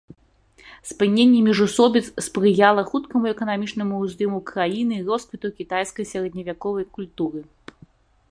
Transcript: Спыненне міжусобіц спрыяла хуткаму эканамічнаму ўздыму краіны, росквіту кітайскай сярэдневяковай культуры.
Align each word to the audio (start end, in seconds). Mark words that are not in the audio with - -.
Спыненне 0.91 1.41
міжусобіц 1.47 2.01
спрыяла 2.27 2.85
хуткаму 2.91 3.25
эканамічнаму 3.33 3.95
ўздыму 4.05 4.39
краіны, 4.51 4.95
росквіту 5.09 5.47
кітайскай 5.59 6.05
сярэдневяковай 6.13 6.85
культуры. 6.97 7.39